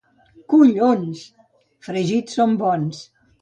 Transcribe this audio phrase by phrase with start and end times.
[0.53, 1.21] —Collons!
[1.27, 3.05] —Fregits són bons.